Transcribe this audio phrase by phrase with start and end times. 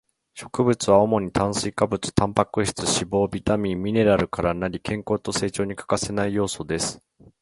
[0.33, 6.99] 食物は主に炭水化物、タンパク質、脂肪、ビタミン、ミネラルから成り、健康と成長に欠かせない要素です